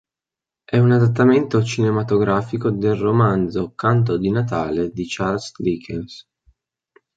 [0.65, 6.27] È un adattamento cinematografico del romanzo "Canto di Natale" di Charles Dickens.